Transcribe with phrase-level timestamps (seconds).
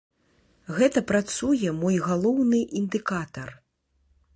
[0.77, 3.49] Гэта працуе мой галоўны індыкатар.